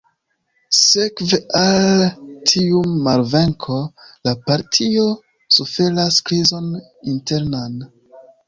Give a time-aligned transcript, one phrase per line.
[0.77, 1.99] Sekve al
[2.51, 3.77] tiu malvenko,
[4.29, 5.07] la partio
[5.59, 6.73] suferas krizon
[7.17, 7.79] internan.